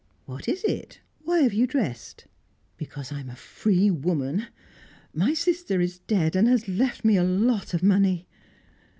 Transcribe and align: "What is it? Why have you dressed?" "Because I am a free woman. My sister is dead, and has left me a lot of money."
"What 0.25 0.47
is 0.47 0.63
it? 0.63 0.99
Why 1.19 1.41
have 1.41 1.53
you 1.53 1.67
dressed?" 1.67 2.25
"Because 2.75 3.11
I 3.11 3.19
am 3.19 3.29
a 3.29 3.35
free 3.35 3.91
woman. 3.91 4.47
My 5.13 5.35
sister 5.35 5.79
is 5.79 5.99
dead, 5.99 6.35
and 6.35 6.47
has 6.47 6.67
left 6.67 7.05
me 7.05 7.17
a 7.17 7.23
lot 7.23 7.75
of 7.75 7.83
money." 7.83 8.27